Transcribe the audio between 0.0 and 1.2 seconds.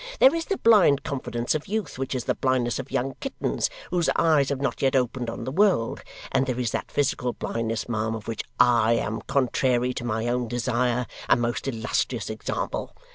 There is the blind